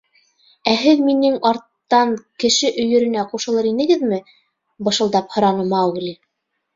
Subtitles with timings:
[0.69, 4.19] —Ә һеҙ минең арттан Кеше өйөрөнә ҡушылыр инегеҙме?—
[4.89, 6.15] бышылдап һораны Маугли.